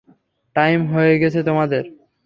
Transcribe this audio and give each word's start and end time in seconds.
Time 0.55 0.79
হয়ে 0.87 1.13
গেছে 1.21 1.39
তোমাদের। 1.43 1.83